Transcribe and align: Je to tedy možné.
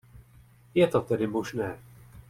Je 0.75 0.87
to 0.87 1.01
tedy 1.01 1.27
možné. 1.27 1.77